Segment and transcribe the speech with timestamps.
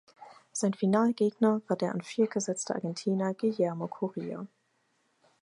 [0.51, 4.47] Sein Finalgegner war der an vier gesetzte Argentinier Guillermo Coria.